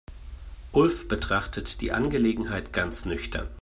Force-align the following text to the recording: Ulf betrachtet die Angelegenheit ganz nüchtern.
Ulf 0.71 1.07
betrachtet 1.07 1.79
die 1.79 1.91
Angelegenheit 1.91 2.73
ganz 2.73 3.05
nüchtern. 3.05 3.47